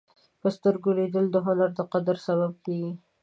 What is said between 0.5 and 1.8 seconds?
سترګو لیدل د هنر